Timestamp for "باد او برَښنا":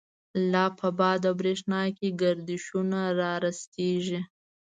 0.99-1.81